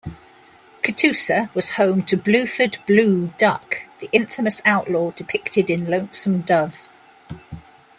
[0.81, 6.89] Catoosa was home to Bluford "Blue" Duck, the infamous outlaw depicted in "Lonesome Dove".